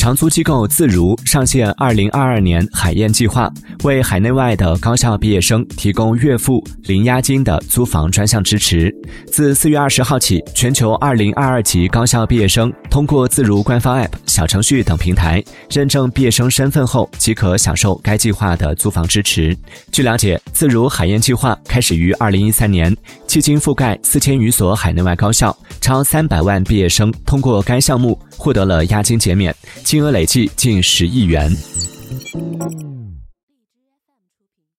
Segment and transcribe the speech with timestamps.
[0.00, 3.52] 长租机构自如上线二零二二年海燕计划，
[3.82, 8.94] 为海内外的高校毕业生提供月付零押金的租房专项支持。
[9.26, 19.56] 自四月二十号起，全球二零二二级高校毕业生通过自如官方 App、小程序等平台认证毕业生身份后，即可享受该计划的租房支持。
[19.90, 22.94] 据了解，自如海燕计划开始于二零一三年，
[23.26, 29.54] 迄今覆盖四千余所海内外高校，超三百万毕业生通过该项目获得了押金减免。
[29.84, 31.50] 金额累计近十亿元。